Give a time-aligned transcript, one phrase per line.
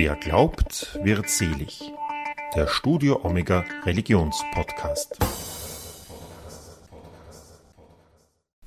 [0.00, 1.92] Wer glaubt, wird selig.
[2.54, 5.18] Der Studio Omega Religionspodcast.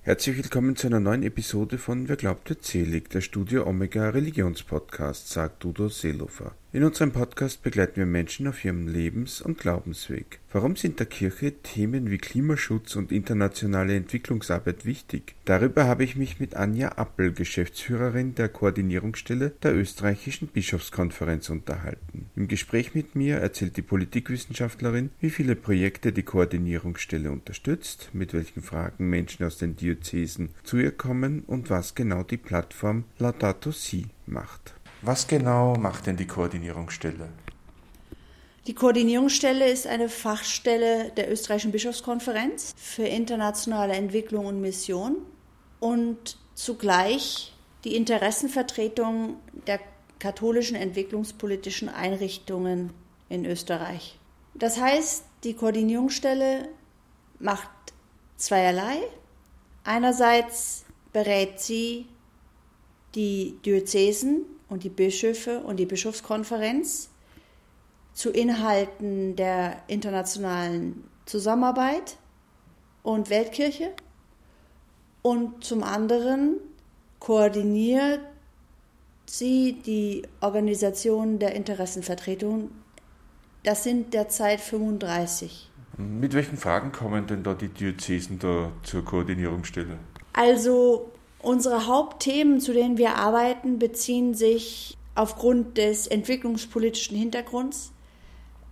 [0.02, 5.30] Herzlich willkommen zu einer neuen Episode von Wer glaubt wird selig, der Studio Omega Religionspodcast,
[5.30, 6.54] sagt Udo Seelofer.
[6.74, 10.40] In unserem Podcast begleiten wir Menschen auf ihrem Lebens- und Glaubensweg.
[10.54, 15.36] Warum sind der Kirche Themen wie Klimaschutz und internationale Entwicklungsarbeit wichtig?
[15.44, 22.28] Darüber habe ich mich mit Anja Appel, Geschäftsführerin der Koordinierungsstelle der österreichischen Bischofskonferenz unterhalten.
[22.38, 28.62] Im Gespräch mit mir erzählt die Politikwissenschaftlerin, wie viele Projekte die Koordinierungsstelle unterstützt, mit welchen
[28.62, 34.06] Fragen Menschen aus den Diözesen zu ihr kommen und was genau die Plattform Laudato Si
[34.26, 34.74] macht.
[35.04, 37.30] Was genau macht denn die Koordinierungsstelle?
[38.68, 45.18] Die Koordinierungsstelle ist eine Fachstelle der österreichischen Bischofskonferenz für internationale Entwicklung und Mission
[45.80, 49.80] und zugleich die Interessenvertretung der
[50.20, 52.94] katholischen entwicklungspolitischen Einrichtungen
[53.28, 54.20] in Österreich.
[54.54, 56.70] Das heißt, die Koordinierungsstelle
[57.40, 57.70] macht
[58.38, 58.98] zweierlei.
[59.84, 62.06] Einerseits berät sie
[63.16, 67.10] die Diözesen und die Bischöfe und die Bischofskonferenz
[68.14, 72.18] zu Inhalten der internationalen Zusammenarbeit
[73.04, 73.92] und Weltkirche
[75.22, 76.56] und zum anderen
[77.20, 78.22] koordiniert
[79.26, 82.72] sie die Organisation der Interessenvertretung.
[83.64, 85.70] Das sind derzeit 35.
[85.98, 89.98] Mit welchen Fragen kommen denn da die Diözesen da zur Koordinierungsstelle?
[90.34, 91.12] Also
[91.42, 97.92] Unsere Hauptthemen, zu denen wir arbeiten, beziehen sich aufgrund des entwicklungspolitischen Hintergrunds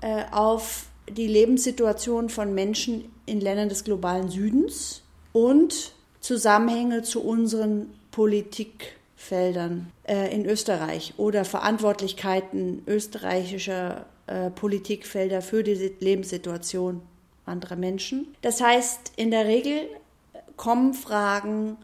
[0.01, 5.03] äh, auf die Lebenssituation von Menschen in Ländern des globalen Südens
[5.33, 15.95] und Zusammenhänge zu unseren Politikfeldern äh, in Österreich oder Verantwortlichkeiten österreichischer äh, Politikfelder für die
[15.99, 17.01] Lebenssituation
[17.45, 18.27] anderer Menschen.
[18.41, 19.87] Das heißt, in der Regel
[20.55, 21.77] kommen Fragen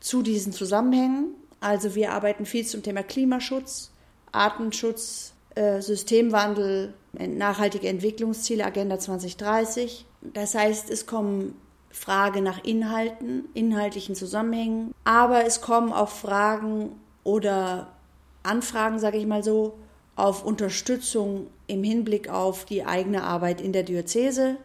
[0.00, 1.34] zu diesen Zusammenhängen.
[1.60, 3.90] Also wir arbeiten viel zum Thema Klimaschutz,
[4.32, 10.04] Artenschutz, äh, Systemwandel, nachhaltige Entwicklungsziele, Agenda 2030.
[10.20, 11.54] Das heißt, es kommen
[11.90, 16.92] Fragen nach Inhalten, inhaltlichen Zusammenhängen, aber es kommen auch Fragen
[17.24, 17.88] oder
[18.42, 19.78] Anfragen, sage ich mal so,
[20.14, 24.56] auf Unterstützung im Hinblick auf die eigene Arbeit in der Diözese,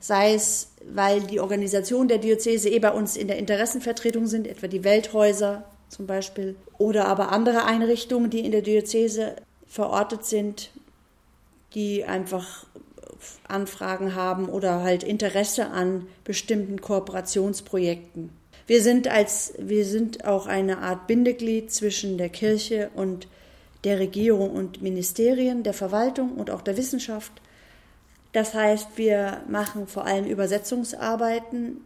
[0.00, 4.68] sei es, weil die Organisation der Diözese eh bei uns in der Interessenvertretung sind, etwa
[4.68, 9.36] die Welthäuser zum Beispiel, oder aber andere Einrichtungen, die in der Diözese
[9.66, 10.70] verortet sind,
[11.74, 12.66] die einfach
[13.48, 18.30] Anfragen haben oder halt Interesse an bestimmten Kooperationsprojekten.
[18.66, 23.28] Wir sind als wir sind auch eine Art Bindeglied zwischen der Kirche und
[23.84, 27.32] der Regierung und Ministerien, der Verwaltung und auch der Wissenschaft
[28.32, 31.80] das heißt, wir machen vor allem Übersetzungsarbeiten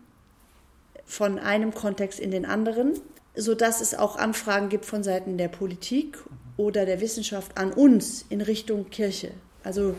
[1.05, 2.95] von einem Kontext in den anderen,
[3.35, 6.19] sodass es auch Anfragen gibt von Seiten der Politik
[6.57, 9.33] oder der Wissenschaft an uns in Richtung Kirche.
[9.65, 9.95] Also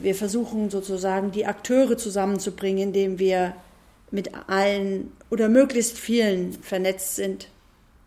[0.00, 3.54] wir versuchen sozusagen die Akteure zusammenzubringen, indem wir
[4.10, 7.48] mit allen oder möglichst vielen vernetzt sind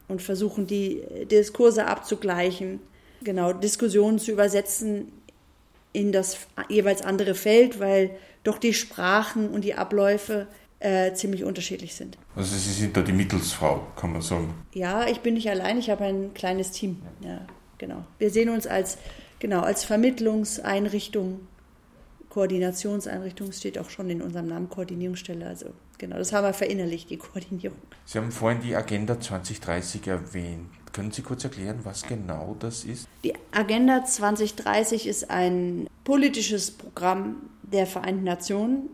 [0.07, 2.79] und versuchen, die Diskurse abzugleichen,
[3.23, 5.11] genau Diskussionen zu übersetzen
[5.95, 6.37] in das
[6.69, 8.11] jeweils andere Feld, weil
[8.43, 10.47] doch die Sprachen und die Abläufe
[10.79, 12.17] äh, ziemlich unterschiedlich sind.
[12.35, 14.53] Also Sie sind da die Mittelsfrau, kann man sagen.
[14.73, 17.01] Ja, ich bin nicht allein, ich habe ein kleines Team.
[17.21, 17.41] Ja,
[17.77, 18.03] genau.
[18.19, 18.97] Wir sehen uns als,
[19.39, 21.39] genau, als Vermittlungseinrichtung,
[22.35, 25.47] Koordinationseinrichtung, steht auch schon in unserem Namen Koordinierungsstelle.
[25.47, 27.77] Also genau, das haben wir verinnerlicht, die Koordinierung.
[28.03, 30.67] Sie haben vorhin die Agenda 2030 erwähnt.
[30.91, 33.07] Können Sie kurz erklären, was genau das ist?
[33.23, 38.89] Die Agenda 2030 ist ein politisches Programm der Vereinten Nationen,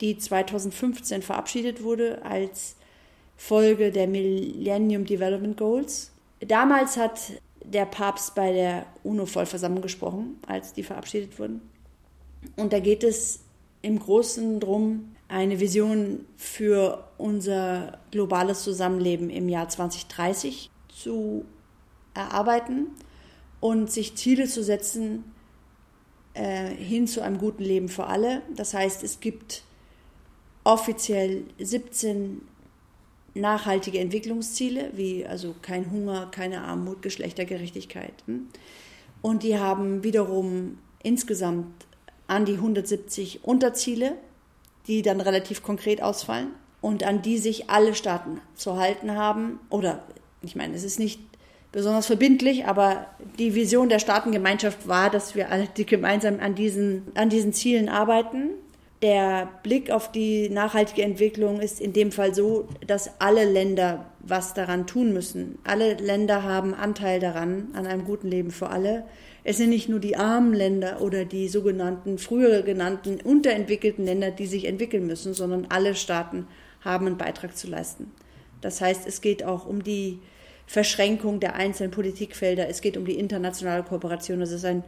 [0.00, 2.76] die 2015 verabschiedet wurde als
[3.36, 6.12] Folge der Millennium Development Goals.
[6.40, 7.20] Damals hat
[7.62, 11.75] der Papst bei der UNO-Vollversammlung gesprochen, als die verabschiedet wurden.
[12.54, 13.40] Und da geht es
[13.82, 21.44] im Großen darum, eine Vision für unser globales Zusammenleben im Jahr 2030 zu
[22.14, 22.88] erarbeiten
[23.60, 25.24] und sich Ziele zu setzen
[26.34, 28.42] äh, hin zu einem guten Leben für alle.
[28.54, 29.64] Das heißt, es gibt
[30.64, 32.42] offiziell 17
[33.34, 38.14] nachhaltige Entwicklungsziele, wie also kein Hunger, keine Armut, Geschlechtergerechtigkeit.
[39.22, 41.85] Und die haben wiederum insgesamt
[42.28, 44.12] an die 170 Unterziele,
[44.86, 46.48] die dann relativ konkret ausfallen
[46.80, 50.02] und an die sich alle Staaten zu halten haben oder
[50.42, 51.20] ich meine, es ist nicht
[51.72, 53.06] besonders verbindlich, aber
[53.38, 58.50] die Vision der Staatengemeinschaft war, dass wir alle gemeinsam an diesen, an diesen Zielen arbeiten.
[59.06, 64.52] Der Blick auf die nachhaltige Entwicklung ist in dem Fall so, dass alle Länder was
[64.52, 65.60] daran tun müssen.
[65.62, 69.04] Alle Länder haben Anteil daran, an einem guten Leben für alle.
[69.44, 74.48] Es sind nicht nur die armen Länder oder die sogenannten, früher genannten unterentwickelten Länder, die
[74.48, 76.48] sich entwickeln müssen, sondern alle Staaten
[76.80, 78.10] haben einen Beitrag zu leisten.
[78.60, 80.18] Das heißt, es geht auch um die
[80.66, 84.40] Verschränkung der einzelnen Politikfelder, es geht um die internationale Kooperation.
[84.40, 84.82] Das ist ein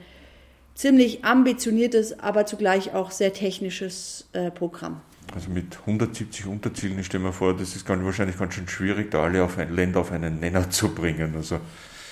[0.78, 5.00] ziemlich ambitioniertes, aber zugleich auch sehr technisches äh, Programm.
[5.34, 9.10] Also mit 170 Unterzielen, ich stelle mir vor, das ist ganz, wahrscheinlich ganz schön schwierig,
[9.10, 11.34] da alle auf ein, Länder auf einen Nenner zu bringen.
[11.36, 11.58] Also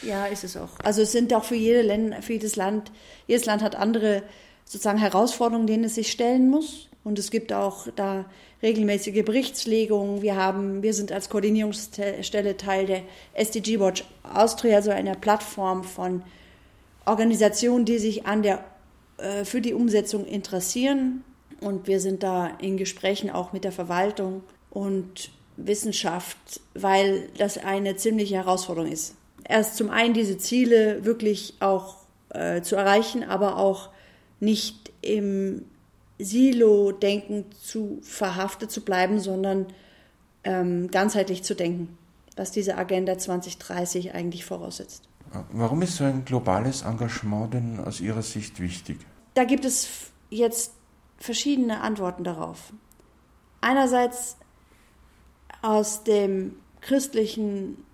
[0.03, 0.71] ja, ist es auch.
[0.83, 2.91] Also es sind auch für, jede Länder, für jedes Land,
[3.29, 4.25] jedes Land hat andere
[4.65, 6.89] sozusagen Herausforderungen, denen es sich stellen muss.
[7.05, 8.25] Und es gibt auch da
[8.65, 10.23] regelmäßige Berichtslegungen.
[10.23, 13.03] Wir haben, wir sind als Koordinierungsstelle Teil der
[13.33, 16.25] SDG Watch Austria, so einer Plattform von
[17.07, 18.65] Organisationen, die sich an der,
[19.17, 21.25] äh, für die Umsetzung interessieren.
[21.61, 27.97] Und wir sind da in Gesprächen auch mit der Verwaltung und Wissenschaft, weil das eine
[27.97, 29.15] ziemliche Herausforderung ist.
[29.49, 31.97] Erst zum einen diese Ziele wirklich auch
[32.31, 33.89] äh, zu erreichen, aber auch
[34.41, 35.65] nicht im
[36.19, 39.67] Silo-Denken zu verhaftet zu bleiben, sondern
[40.45, 41.97] ähm, ganzheitlich zu denken,
[42.37, 45.03] was diese Agenda 2030 eigentlich voraussetzt.
[45.53, 48.99] Warum ist so ein globales Engagement denn aus Ihrer Sicht wichtig?
[49.35, 50.73] Da gibt es jetzt
[51.19, 52.73] verschiedene Antworten darauf.
[53.61, 54.37] Einerseits
[55.63, 57.85] aus dem christlichen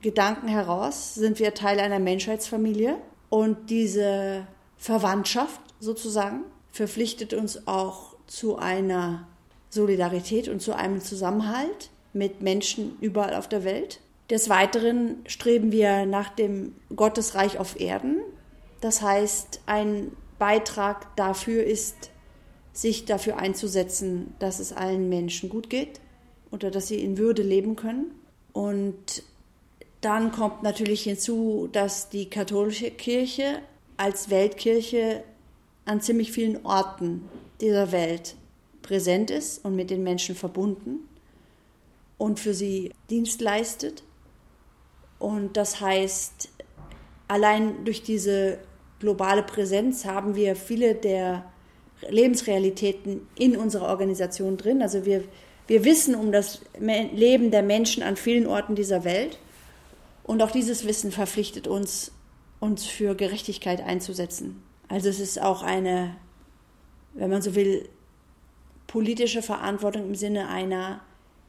[0.00, 2.96] Gedanken heraus sind wir Teil einer Menschheitsfamilie
[3.28, 4.46] und diese
[4.76, 9.26] Verwandtschaft sozusagen verpflichtet uns auch zu einer
[9.70, 14.00] Solidarität und zu einem Zusammenhalt mit Menschen überall auf der Welt.
[14.30, 18.20] Des Weiteren streben wir nach dem Gottesreich auf Erden.
[18.80, 22.10] Das heißt, ein Beitrag dafür ist,
[22.72, 26.00] sich dafür einzusetzen, dass es allen Menschen gut geht
[26.50, 28.10] oder dass sie in Würde leben können.
[28.52, 29.22] Und
[30.00, 33.60] dann kommt natürlich hinzu, dass die katholische Kirche
[33.96, 35.22] als Weltkirche
[35.84, 37.28] an ziemlich vielen Orten
[37.60, 38.34] dieser Welt
[38.82, 41.08] präsent ist und mit den Menschen verbunden
[42.18, 44.02] und für sie Dienst leistet.
[45.18, 46.48] Und das heißt,
[47.28, 48.58] allein durch diese
[49.00, 51.44] globale Präsenz haben wir viele der
[52.08, 54.82] Lebensrealitäten in unserer Organisation drin.
[54.82, 55.24] Also wir,
[55.66, 59.38] wir wissen um das Leben der Menschen an vielen Orten dieser Welt.
[60.22, 62.12] Und auch dieses Wissen verpflichtet uns,
[62.58, 64.62] uns für Gerechtigkeit einzusetzen.
[64.88, 66.16] Also es ist auch eine,
[67.14, 67.88] wenn man so will,
[68.86, 71.00] politische Verantwortung im Sinne einer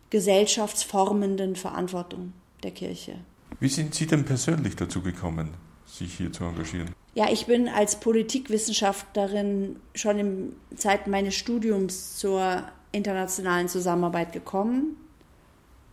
[0.09, 2.33] gesellschaftsformenden Verantwortung
[2.63, 3.15] der Kirche.
[3.59, 5.49] Wie sind Sie denn persönlich dazu gekommen,
[5.85, 6.93] sich hier zu engagieren?
[7.15, 14.95] Ja, ich bin als Politikwissenschaftlerin schon in Zeiten meines Studiums zur internationalen Zusammenarbeit gekommen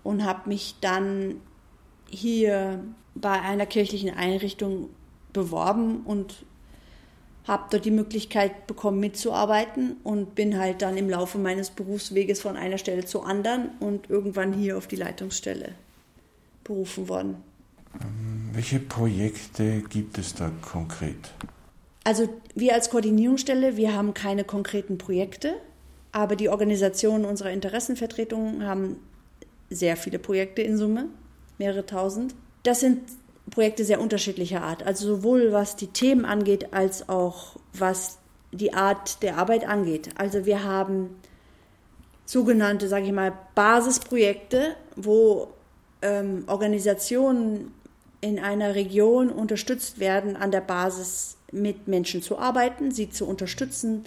[0.03, 1.37] und habe mich dann
[2.11, 2.85] hier
[3.15, 4.91] bei einer kirchlichen Einrichtung
[5.33, 6.45] beworben und
[7.47, 12.57] habe dort die Möglichkeit bekommen mitzuarbeiten und bin halt dann im Laufe meines Berufsweges von
[12.57, 15.75] einer Stelle zur anderen und irgendwann hier auf die Leitungsstelle
[16.63, 17.54] berufen worden.
[18.53, 21.33] Welche Projekte gibt es da konkret?
[22.05, 25.55] Also wir als Koordinierungsstelle, wir haben keine konkreten Projekte,
[26.13, 28.99] aber die Organisationen unserer Interessenvertretungen haben
[29.71, 31.07] sehr viele Projekte in Summe,
[31.59, 32.35] mehrere tausend.
[32.63, 33.01] Das sind
[33.51, 38.19] Projekte sehr unterschiedlicher Art, also sowohl was die Themen angeht, als auch was
[38.53, 40.11] die Art der Arbeit angeht.
[40.17, 41.11] Also wir haben
[42.25, 45.49] sogenannte, sage ich mal, Basisprojekte, wo
[46.03, 47.73] ähm, Organisationen
[48.25, 54.07] in einer Region unterstützt werden, an der Basis mit Menschen zu arbeiten, sie zu unterstützen,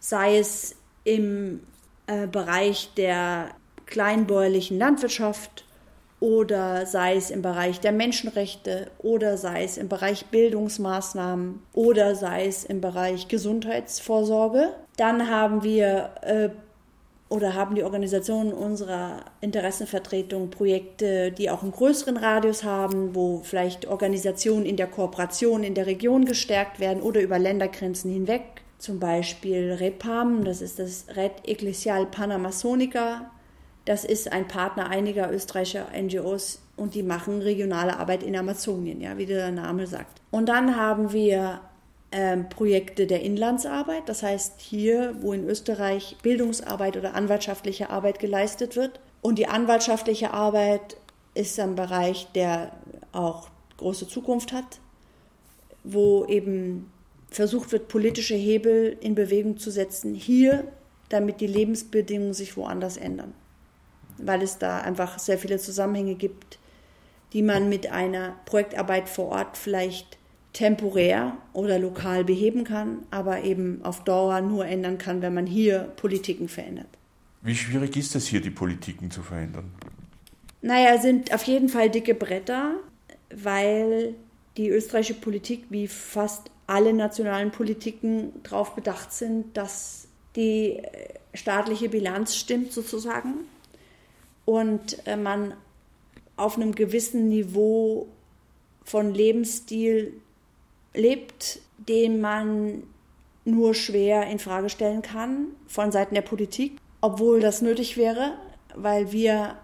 [0.00, 1.60] sei es im
[2.06, 3.52] äh, Bereich der
[3.86, 5.64] kleinbäuerlichen Landwirtschaft
[6.20, 12.46] oder sei es im Bereich der Menschenrechte oder sei es im Bereich Bildungsmaßnahmen oder sei
[12.46, 14.74] es im Bereich Gesundheitsvorsorge.
[14.98, 16.50] Dann haben wir äh,
[17.28, 23.86] oder haben die Organisationen unserer Interessenvertretung Projekte, die auch einen größeren Radius haben, wo vielleicht
[23.86, 28.42] Organisationen in der Kooperation in der Region gestärkt werden oder über Ländergrenzen hinweg.
[28.78, 33.30] Zum Beispiel REPAM, das ist das Red Ecclesial Panamasonica,
[33.84, 39.16] das ist ein Partner einiger österreichischer NGOs und die machen regionale Arbeit in Amazonien, ja,
[39.18, 40.20] wie der Name sagt.
[40.30, 41.60] Und dann haben wir
[42.14, 48.76] ähm, Projekte der Inlandsarbeit, das heißt hier, wo in Österreich Bildungsarbeit oder anwaltschaftliche Arbeit geleistet
[48.76, 49.00] wird.
[49.20, 50.96] Und die anwaltschaftliche Arbeit
[51.34, 52.70] ist ein Bereich, der
[53.10, 54.78] auch große Zukunft hat.
[55.86, 56.90] wo eben
[57.30, 60.64] versucht wird, politische Hebel in Bewegung zu setzen, hier,
[61.10, 63.34] damit die Lebensbedingungen sich woanders ändern.
[64.16, 66.58] Weil es da einfach sehr viele Zusammenhänge gibt,
[67.34, 70.16] die man mit einer Projektarbeit vor Ort vielleicht
[70.54, 75.80] temporär oder lokal beheben kann, aber eben auf Dauer nur ändern kann, wenn man hier
[75.96, 76.86] Politiken verändert.
[77.42, 79.70] Wie schwierig ist es hier, die Politiken zu verändern?
[80.62, 82.76] Naja, sind auf jeden Fall dicke Bretter,
[83.34, 84.14] weil
[84.56, 91.88] die österreichische Politik wie fast alle nationalen Politiken darauf bedacht sind, dass die äh, staatliche
[91.88, 93.34] Bilanz stimmt sozusagen
[94.44, 95.54] und äh, man
[96.36, 98.08] auf einem gewissen Niveau
[98.84, 100.14] von Lebensstil
[100.94, 102.84] lebt, den man
[103.44, 108.32] nur schwer in Frage stellen kann von Seiten der Politik, obwohl das nötig wäre,
[108.74, 109.56] weil wir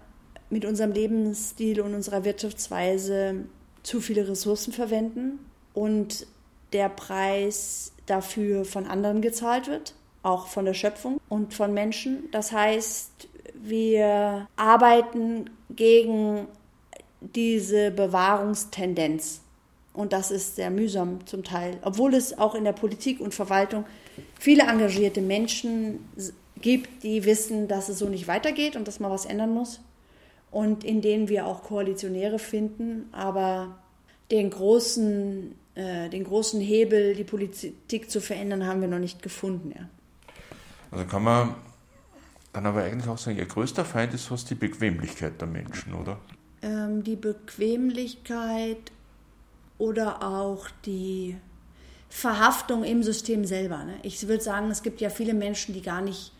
[0.49, 3.45] mit unserem Lebensstil und unserer Wirtschaftsweise
[3.83, 5.39] zu viele Ressourcen verwenden
[5.73, 6.27] und
[6.73, 12.29] der Preis dafür von anderen gezahlt wird, auch von der Schöpfung und von Menschen.
[12.31, 16.47] Das heißt, wir arbeiten gegen
[17.21, 19.41] diese Bewahrungstendenz.
[19.93, 23.85] Und das ist sehr mühsam zum Teil, obwohl es auch in der Politik und Verwaltung
[24.39, 25.99] viele engagierte Menschen
[26.61, 29.81] gibt, die wissen, dass es so nicht weitergeht und dass man was ändern muss.
[30.49, 33.09] Und in denen wir auch Koalitionäre finden.
[33.11, 33.77] Aber
[34.31, 39.73] den großen, äh, den großen Hebel, die Politik zu verändern, haben wir noch nicht gefunden.
[39.77, 39.89] Ja.
[40.91, 41.55] Also kann man
[42.53, 46.17] dann aber eigentlich auch sagen, ihr größter Feind ist fast die Bequemlichkeit der Menschen, oder?
[46.61, 48.91] ähm, die Bequemlichkeit
[49.81, 51.35] oder auch die
[52.07, 53.83] Verhaftung im System selber.
[53.83, 53.95] Ne?
[54.03, 56.33] Ich würde sagen, es gibt ja viele Menschen, die gar nicht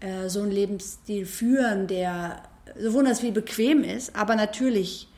[0.00, 2.42] äh, so einen Lebensstil führen, der
[2.78, 5.08] so wunderbar bequem ist, aber natürlich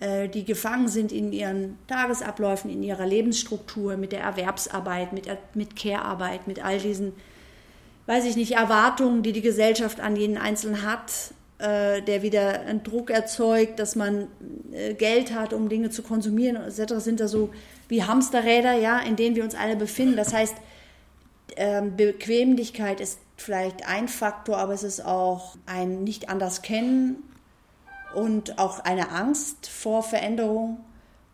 [0.00, 5.76] äh, die gefangen sind in ihren Tagesabläufen, in ihrer Lebensstruktur, mit der Erwerbsarbeit, mit, mit
[5.76, 7.12] Care-Arbeit, mit all diesen,
[8.06, 11.12] weiß ich nicht, Erwartungen, die die Gesellschaft an jeden Einzelnen hat,
[11.62, 14.26] äh, der wieder einen Druck erzeugt, dass man
[14.72, 17.50] äh, Geld hat, um Dinge zu konsumieren etc., sind da so
[17.86, 20.16] wie Hamsterräder, ja, in denen wir uns alle befinden.
[20.16, 20.56] Das heißt,
[21.54, 27.22] ähm, Bequemlichkeit ist vielleicht ein Faktor, aber es ist auch ein nicht anders kennen
[28.12, 30.78] und auch eine Angst vor Veränderung,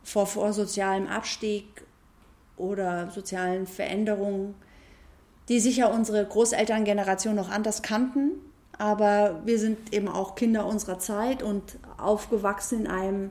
[0.02, 1.64] vor, vor sozialem Abstieg
[2.58, 4.54] oder sozialen Veränderungen,
[5.48, 8.32] die sicher unsere Großelterngeneration noch anders kannten
[8.78, 13.30] aber wir sind eben auch Kinder unserer Zeit und aufgewachsen in einem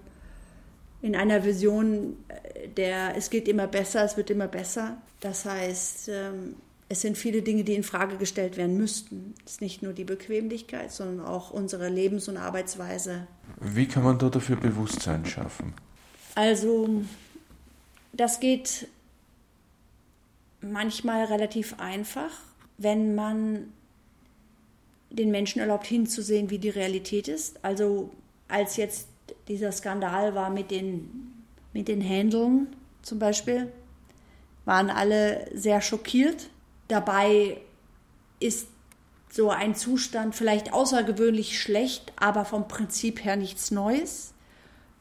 [1.02, 4.98] in einer Vision, äh, der es geht immer besser, es wird immer besser.
[5.20, 6.56] Das heißt, ähm,
[6.90, 9.36] es sind viele Dinge, die in Frage gestellt werden müssten.
[9.46, 13.28] Es ist nicht nur die Bequemlichkeit, sondern auch unsere Lebens- und Arbeitsweise.
[13.60, 15.74] Wie kann man da dafür Bewusstsein schaffen?
[16.36, 17.04] Also,
[18.14, 18.88] das geht
[20.62, 22.32] manchmal relativ einfach,
[22.78, 23.74] wenn man
[25.10, 27.64] den Menschen erlaubt hinzusehen, wie die Realität ist.
[27.64, 28.12] Also
[28.48, 29.08] als jetzt
[29.48, 33.72] dieser Skandal war mit den, mit den Händeln zum Beispiel,
[34.66, 36.50] waren alle sehr schockiert.
[36.88, 37.58] Dabei
[38.40, 38.68] ist
[39.30, 44.34] so ein Zustand vielleicht außergewöhnlich schlecht, aber vom Prinzip her nichts Neues.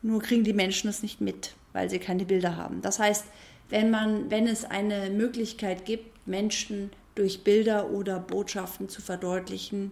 [0.02, 2.80] Nur kriegen die Menschen es nicht mit, weil sie keine Bilder haben.
[2.82, 3.24] Das heißt,
[3.68, 9.90] wenn man, wenn es eine Möglichkeit gibt, Menschen durch Bilder oder Botschaften zu verdeutlichen,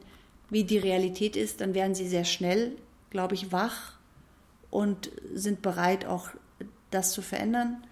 [0.51, 2.73] wie die Realität ist, dann werden sie sehr schnell,
[3.11, 3.95] glaube ich, wach
[4.71, 6.29] und sind bereit, auch
[6.91, 7.83] das zu verändern.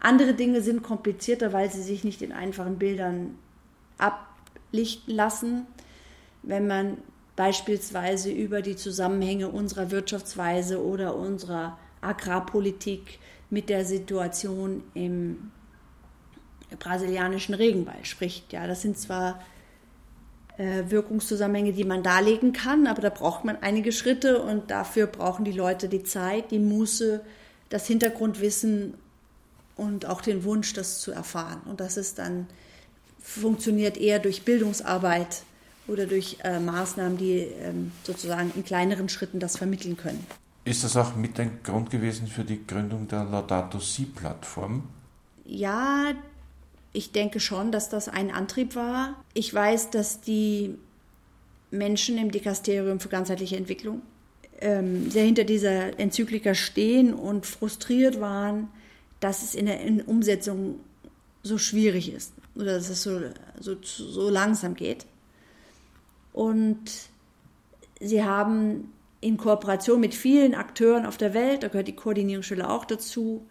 [0.00, 3.38] Andere Dinge sind komplizierter, weil sie sich nicht in einfachen Bildern
[3.98, 5.66] ablichten lassen.
[6.42, 6.98] Wenn man
[7.36, 15.52] beispielsweise über die Zusammenhänge unserer Wirtschaftsweise oder unserer Agrarpolitik mit der Situation im
[16.78, 18.52] brasilianischen Regenwald spricht.
[18.52, 19.40] Ja, das sind zwar
[20.58, 25.44] äh, Wirkungszusammenhänge, die man darlegen kann, aber da braucht man einige Schritte und dafür brauchen
[25.44, 27.22] die Leute die Zeit, die Muße,
[27.68, 28.94] das Hintergrundwissen
[29.76, 31.62] und auch den Wunsch, das zu erfahren.
[31.64, 32.46] Und das ist dann
[33.18, 35.42] funktioniert eher durch Bildungsarbeit
[35.86, 40.26] oder durch äh, Maßnahmen, die ähm, sozusagen in kleineren Schritten das vermitteln können.
[40.64, 44.84] Ist das auch mit ein Grund gewesen für die Gründung der Laudato Si-Plattform?
[45.44, 46.12] Ja,
[46.92, 49.22] ich denke schon, dass das ein Antrieb war.
[49.34, 50.76] Ich weiß, dass die
[51.70, 54.02] Menschen im Dikasterium für ganzheitliche Entwicklung
[54.60, 58.68] ähm, sehr hinter dieser Enzyklika stehen und frustriert waren,
[59.20, 60.80] dass es in der Umsetzung
[61.42, 63.20] so schwierig ist oder dass es so,
[63.58, 65.06] so, so langsam geht.
[66.32, 66.84] Und
[68.00, 72.84] sie haben in Kooperation mit vielen Akteuren auf der Welt, da gehört die Koordinierungsstelle auch
[72.84, 73.46] dazu,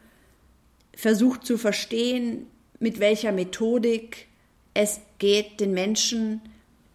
[0.94, 2.48] versucht zu verstehen,
[2.82, 4.28] mit welcher Methodik
[4.74, 6.42] es geht, den Menschen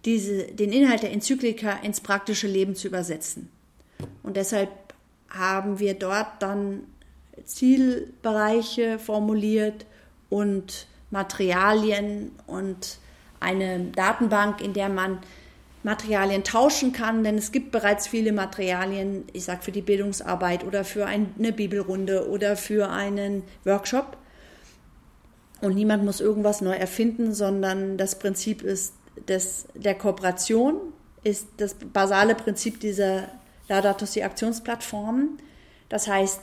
[0.04, 3.48] diese, den Inhalt der Enzyklika ins praktische Leben zu übersetzen.
[4.22, 4.70] Und deshalb
[5.30, 6.82] haben wir dort dann
[7.44, 9.86] Zielbereiche formuliert
[10.28, 12.98] und Materialien und
[13.40, 15.18] eine Datenbank, in der man
[15.82, 20.84] Materialien tauschen kann, denn es gibt bereits viele Materialien, ich sage für die Bildungsarbeit oder
[20.84, 24.16] für eine Bibelrunde oder für einen Workshop.
[25.60, 28.92] Und niemand muss irgendwas neu erfinden, sondern das Prinzip ist
[29.28, 30.76] des, der Kooperation,
[31.24, 33.28] ist das basale Prinzip dieser
[33.68, 35.38] Laudato Aktionsplattformen.
[35.88, 36.40] Das heißt,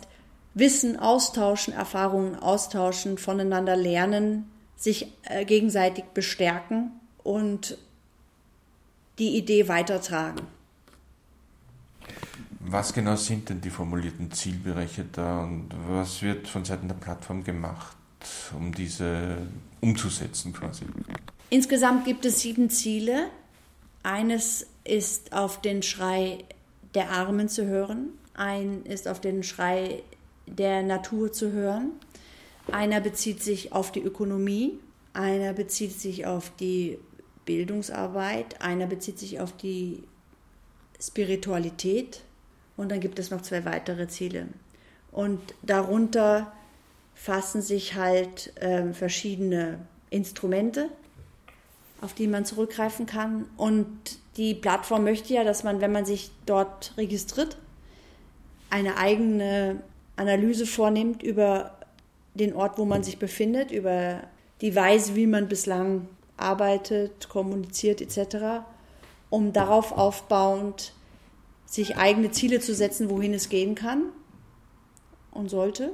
[0.56, 6.92] Wissen austauschen, Erfahrungen austauschen, voneinander lernen, sich äh, gegenseitig bestärken
[7.24, 7.78] und
[9.20, 10.42] die Idee weitertragen.
[12.60, 17.44] Was genau sind denn die formulierten Zielbereiche da und was wird von Seiten der Plattform
[17.44, 17.98] gemacht,
[18.56, 19.38] um diese
[19.82, 20.86] umzusetzen quasi?
[21.50, 23.28] Insgesamt gibt es sieben Ziele.
[24.02, 26.40] Eines ist auf den Schrei
[26.94, 30.04] der Armen zu hören, ein ist auf den Schrei
[30.46, 31.92] der Natur zu hören,
[32.72, 34.80] einer bezieht sich auf die Ökonomie,
[35.14, 36.98] einer bezieht sich auf die
[37.46, 40.04] Bildungsarbeit, einer bezieht sich auf die
[41.00, 42.22] Spiritualität
[42.78, 44.48] und dann gibt es noch zwei weitere Ziele.
[45.12, 46.52] Und darunter
[47.14, 49.80] fassen sich halt äh, verschiedene
[50.10, 50.90] Instrumente,
[52.02, 53.46] auf die man zurückgreifen kann.
[53.58, 53.88] Und
[54.38, 57.58] die Plattform möchte ja, dass man, wenn man sich dort registriert,
[58.70, 59.82] eine eigene
[60.16, 61.78] Analyse vornimmt über
[62.34, 64.22] den Ort, wo man sich befindet, über
[64.62, 68.64] die Weise, wie man bislang arbeitet, kommuniziert etc.,
[69.30, 70.94] um darauf aufbauend
[71.66, 74.06] sich eigene Ziele zu setzen, wohin es gehen kann
[75.32, 75.92] und sollte,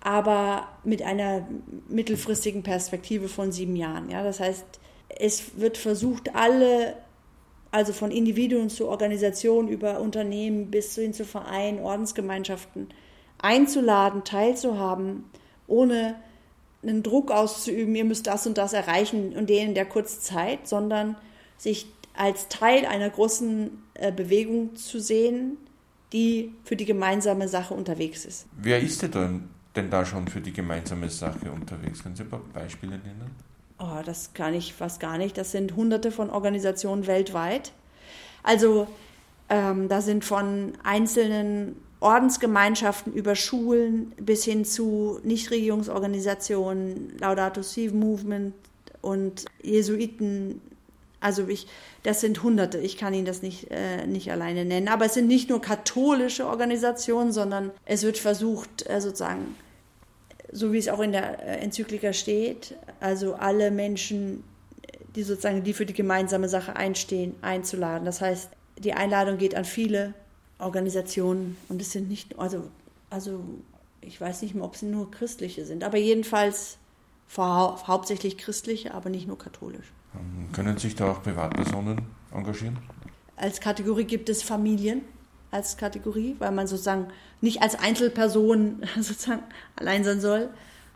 [0.00, 1.46] aber mit einer
[1.88, 4.10] mittelfristigen Perspektive von sieben Jahren.
[4.10, 4.22] Ja?
[4.22, 4.64] Das heißt,
[5.08, 6.94] es wird versucht, alle,
[7.70, 12.88] also von Individuen zu Organisationen über Unternehmen bis hin zu Vereinen, Ordensgemeinschaften,
[13.38, 15.24] einzuladen, teilzuhaben,
[15.66, 16.16] ohne
[16.82, 20.68] einen Druck auszuüben, ihr müsst das und das erreichen und denen in der kurzen Zeit,
[20.68, 21.16] sondern
[21.56, 25.56] sich als Teil einer großen äh, Bewegung zu sehen,
[26.12, 28.46] die für die gemeinsame Sache unterwegs ist.
[28.56, 32.02] Wer ist denn, denn da schon für die gemeinsame Sache unterwegs?
[32.02, 33.30] Können Sie ein paar Beispiele nennen?
[33.78, 35.38] Oh, das kann ich fast gar nicht.
[35.38, 37.72] Das sind hunderte von Organisationen weltweit.
[38.42, 38.88] Also
[39.48, 48.54] ähm, da sind von einzelnen Ordensgemeinschaften über Schulen bis hin zu Nichtregierungsorganisationen, Laudato Si Movement
[49.00, 50.60] und Jesuiten.
[51.20, 51.66] Also ich,
[52.02, 52.78] das sind Hunderte.
[52.78, 54.88] Ich kann Ihnen das nicht, äh, nicht alleine nennen.
[54.88, 59.56] Aber es sind nicht nur katholische Organisationen, sondern es wird versucht, äh, sozusagen,
[60.52, 64.44] so wie es auch in der äh, Enzyklika steht, also alle Menschen,
[65.16, 68.04] die sozusagen, die für die gemeinsame Sache einstehen, einzuladen.
[68.04, 70.14] Das heißt, die Einladung geht an viele
[70.58, 72.68] Organisationen und es sind nicht, also,
[73.10, 73.40] also
[74.00, 76.78] ich weiß nicht mehr, ob sie nur christliche sind, aber jedenfalls
[77.36, 79.92] hauptsächlich christliche, aber nicht nur katholisch.
[80.14, 82.78] Ähm, können sich da auch Privatpersonen engagieren?
[83.36, 85.02] Als Kategorie gibt es Familien
[85.50, 87.08] als Kategorie, weil man sozusagen
[87.40, 89.42] nicht als Einzelperson sozusagen
[89.76, 90.50] allein sein soll,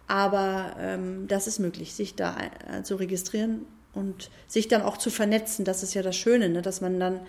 [0.08, 2.36] aber ähm, das ist möglich, sich da
[2.70, 5.64] äh, zu registrieren und sich dann auch zu vernetzen.
[5.64, 6.62] Das ist ja das Schöne, ne?
[6.62, 7.20] dass man dann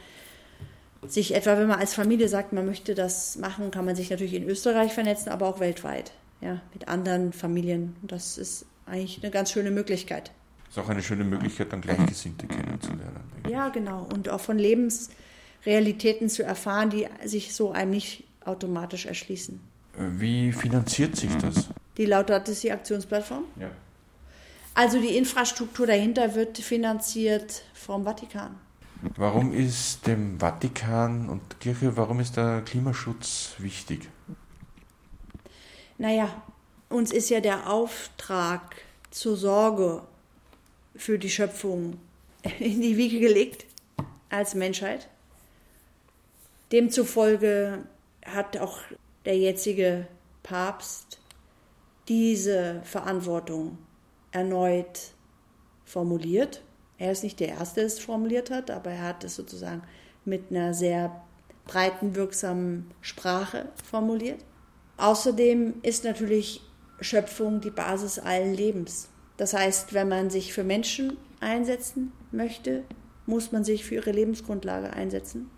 [1.06, 4.34] sich etwa, wenn man als Familie sagt, man möchte das machen, kann man sich natürlich
[4.34, 7.96] in Österreich vernetzen, aber auch weltweit, ja, mit anderen Familien.
[8.02, 10.32] Das ist eigentlich eine ganz schöne Möglichkeit.
[10.74, 13.22] Ist auch eine schöne Möglichkeit, dann Gleichgesinnte kennenzulernen.
[13.48, 14.08] Ja, genau.
[14.12, 19.62] Und auch von Lebensrealitäten zu erfahren, die sich so einem nicht automatisch erschließen.
[20.00, 21.70] Wie finanziert sich das?
[21.96, 22.12] Die
[22.56, 23.44] Si Aktionsplattform?
[23.60, 23.70] Ja.
[24.74, 28.56] Also die Infrastruktur dahinter wird finanziert vom Vatikan.
[29.16, 34.10] Warum ist dem Vatikan und Kirche, warum ist der Klimaschutz wichtig?
[36.00, 36.30] Naja,
[36.90, 38.78] uns ist ja der Auftrag
[39.12, 40.02] zur Sorge
[40.96, 42.00] für die Schöpfung
[42.60, 43.66] in die Wiege gelegt
[44.30, 45.08] als Menschheit.
[46.72, 47.84] Demzufolge
[48.26, 48.80] hat auch
[49.26, 50.08] der jetzige
[50.42, 51.20] Papst
[52.08, 53.78] diese Verantwortung
[54.32, 55.00] erneut
[55.86, 56.62] formuliert
[57.04, 59.84] er ist nicht der Erste, der es formuliert hat, aber er hat es sozusagen
[60.24, 61.22] mit einer sehr
[61.66, 64.40] breiten, wirksamen Sprache formuliert.
[64.96, 66.62] Außerdem ist natürlich
[67.02, 69.10] Schöpfung die Basis allen Lebens.
[69.38, 72.84] Das heißt, wenn man sich für Menschen einsetzen möchte,
[73.26, 75.50] muss man sich für ihre Lebensgrundlage einsetzen.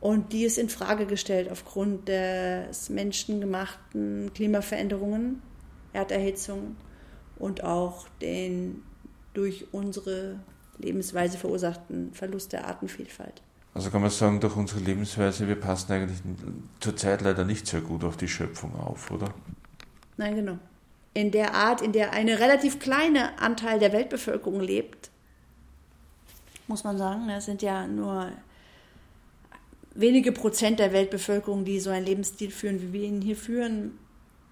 [0.00, 5.42] Und die ist in Frage gestellt aufgrund des menschengemachten Klimaveränderungen
[5.94, 6.76] Erderhitzung
[7.38, 8.82] und auch den
[9.32, 10.40] durch unsere
[10.78, 13.42] Lebensweise verursachten Verlust der Artenvielfalt.
[13.72, 16.18] Also kann man sagen, durch unsere Lebensweise, wir passen eigentlich
[16.80, 19.32] zurzeit leider nicht sehr gut auf die Schöpfung auf, oder?
[20.16, 20.58] Nein, genau.
[21.14, 25.10] In der Art, in der eine relativ kleine Anteil der Weltbevölkerung lebt,
[26.66, 28.32] muss man sagen, das sind ja nur
[29.94, 33.98] wenige Prozent der Weltbevölkerung, die so einen Lebensstil führen, wie wir ihn hier führen,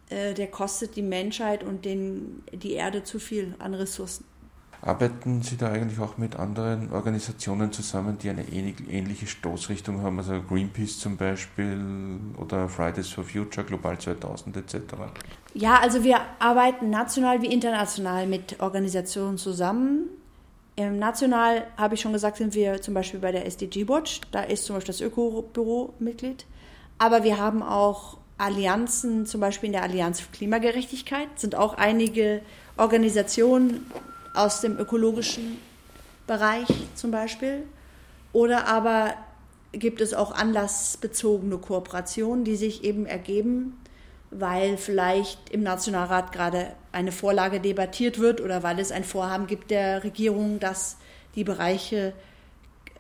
[0.08, 4.24] äh, der kostet die Menschheit und den, die Erde zu viel an Ressourcen.
[4.84, 10.42] Arbeiten Sie da eigentlich auch mit anderen Organisationen zusammen, die eine ähnliche Stoßrichtung haben, also
[10.42, 14.76] Greenpeace zum Beispiel oder Fridays for Future, Global 2000 etc.?
[15.54, 20.08] Ja, also wir arbeiten national wie international mit Organisationen zusammen.
[20.76, 24.20] National, habe ich schon gesagt, sind wir zum Beispiel bei der SDG Watch.
[24.32, 26.44] Da ist zum Beispiel das Öko-Büro Mitglied.
[26.98, 32.40] Aber wir haben auch Allianzen, zum Beispiel in der Allianz für Klimagerechtigkeit, sind auch einige
[32.76, 33.86] Organisationen
[34.34, 35.58] aus dem ökologischen
[36.26, 37.64] Bereich zum Beispiel.
[38.32, 39.14] Oder aber
[39.72, 43.78] gibt es auch anlassbezogene Kooperationen, die sich eben ergeben,
[44.30, 49.70] weil vielleicht im Nationalrat gerade eine Vorlage debattiert wird oder weil es ein Vorhaben gibt
[49.70, 50.96] der Regierung, das
[51.34, 52.12] die Bereiche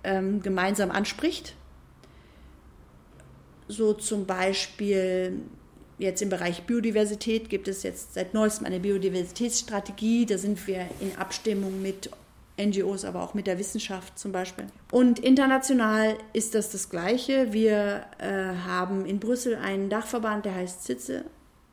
[0.04, 1.54] ähm, gemeinsam anspricht.
[3.68, 5.40] So zum Beispiel
[5.98, 10.26] Jetzt im Bereich Biodiversität gibt es jetzt seit neuestem eine Biodiversitätsstrategie.
[10.26, 12.10] Da sind wir in Abstimmung mit
[12.58, 14.66] NGOs, aber auch mit der Wissenschaft zum Beispiel.
[14.90, 17.52] Und international ist das das Gleiche.
[17.52, 18.26] Wir äh,
[18.66, 21.24] haben in Brüssel einen Dachverband, der heißt CITSE,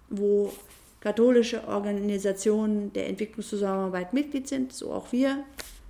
[0.09, 0.53] wo
[1.01, 5.43] katholische Organisationen der Entwicklungszusammenarbeit Mitglied sind, so auch wir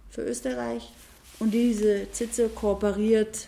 [0.10, 0.92] für Österreich.
[1.40, 3.48] Und diese CITSE kooperiert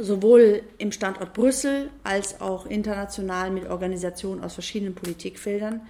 [0.00, 5.80] sowohl im Standort Brüssel als auch international mit Organisationen aus verschiedenen Politikfeldern.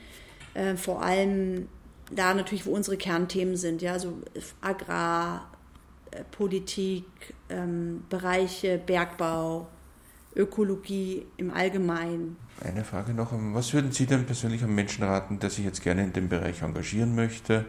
[0.54, 1.68] Äh, vor allem
[2.10, 4.14] da natürlich, wo unsere Kernthemen sind, ja, also
[4.60, 5.50] Agrar,
[6.10, 7.02] äh,
[7.50, 9.68] ähm, Bereiche Bergbau,
[10.34, 12.36] Ökologie im Allgemeinen.
[12.62, 16.04] Eine Frage noch, was würden Sie denn persönlich einem Menschen raten, der sich jetzt gerne
[16.04, 17.64] in dem Bereich engagieren möchte?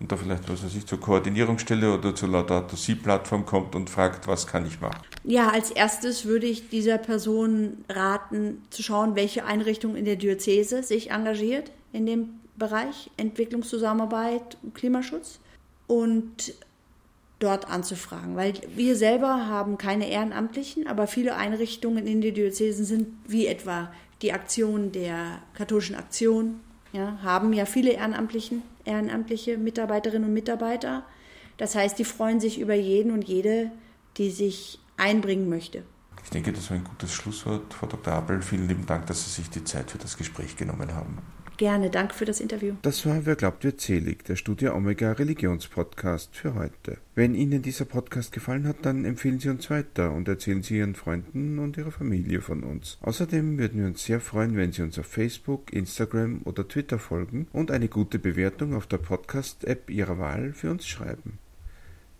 [0.00, 4.26] und da vielleicht, was weiß ich, zur Koordinierungsstelle oder zur Laudato Si-Plattform kommt und fragt,
[4.26, 5.00] was kann ich machen?
[5.24, 10.82] Ja, als erstes würde ich dieser Person raten, zu schauen, welche Einrichtung in der Diözese
[10.82, 15.40] sich engagiert in dem Bereich Entwicklungszusammenarbeit und Klimaschutz
[15.86, 16.54] und
[17.38, 23.08] dort anzufragen, weil wir selber haben keine Ehrenamtlichen, aber viele Einrichtungen in den Diözesen sind
[23.26, 26.60] wie etwa die Aktion der katholischen Aktion,
[26.92, 31.02] ja, haben ja viele Ehrenamtlichen, ehrenamtliche Mitarbeiterinnen und Mitarbeiter.
[31.58, 33.70] Das heißt, die freuen sich über jeden und jede,
[34.16, 35.82] die sich einbringen möchte.
[36.22, 38.14] Ich denke, das war ein gutes Schlusswort, Frau Dr.
[38.14, 38.40] Abel.
[38.40, 41.18] Vielen lieben Dank, dass Sie sich die Zeit für das Gespräch genommen haben.
[41.56, 42.74] Gerne, danke für das Interview.
[42.82, 46.98] Das war Wer glaubt, wird selig, der Studio Omega Religionspodcast für heute.
[47.14, 50.96] Wenn Ihnen dieser Podcast gefallen hat, dann empfehlen Sie uns weiter und erzählen Sie Ihren
[50.96, 52.98] Freunden und Ihrer Familie von uns.
[53.02, 57.46] Außerdem würden wir uns sehr freuen, wenn Sie uns auf Facebook, Instagram oder Twitter folgen
[57.52, 61.38] und eine gute Bewertung auf der Podcast-App Ihrer Wahl für uns schreiben.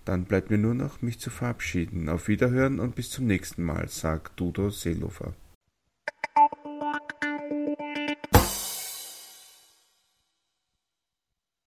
[0.05, 2.09] Dann bleibt mir nur noch, mich zu verabschieden.
[2.09, 5.35] Auf Wiederhören und bis zum nächsten Mal, sagt Dudo Seelofer.